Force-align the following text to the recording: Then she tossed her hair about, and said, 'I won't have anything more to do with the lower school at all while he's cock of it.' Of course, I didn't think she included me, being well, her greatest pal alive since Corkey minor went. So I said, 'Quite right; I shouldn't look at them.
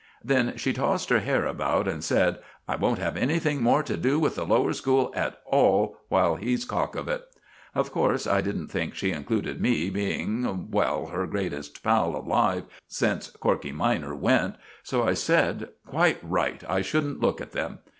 Then 0.23 0.57
she 0.57 0.73
tossed 0.73 1.11
her 1.11 1.19
hair 1.19 1.45
about, 1.45 1.87
and 1.87 2.03
said, 2.03 2.39
'I 2.67 2.75
won't 2.77 2.97
have 2.97 3.15
anything 3.15 3.61
more 3.61 3.83
to 3.83 3.95
do 3.95 4.17
with 4.19 4.33
the 4.33 4.47
lower 4.47 4.73
school 4.73 5.13
at 5.15 5.39
all 5.45 5.95
while 6.09 6.37
he's 6.37 6.65
cock 6.65 6.95
of 6.95 7.07
it.' 7.07 7.23
Of 7.75 7.91
course, 7.91 8.25
I 8.25 8.41
didn't 8.41 8.69
think 8.69 8.95
she 8.95 9.11
included 9.11 9.61
me, 9.61 9.91
being 9.91 10.71
well, 10.71 11.05
her 11.09 11.27
greatest 11.27 11.83
pal 11.83 12.15
alive 12.15 12.63
since 12.87 13.29
Corkey 13.29 13.71
minor 13.73 14.15
went. 14.15 14.55
So 14.81 15.07
I 15.07 15.13
said, 15.13 15.69
'Quite 15.85 16.17
right; 16.23 16.63
I 16.67 16.81
shouldn't 16.81 17.19
look 17.21 17.39
at 17.39 17.51
them. 17.51 17.77